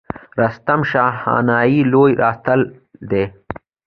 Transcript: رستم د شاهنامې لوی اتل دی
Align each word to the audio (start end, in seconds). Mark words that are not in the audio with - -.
رستم 0.41 0.79
د 0.83 0.87
شاهنامې 0.91 1.81
لوی 1.91 2.11
اتل 2.31 2.61
دی 3.09 3.25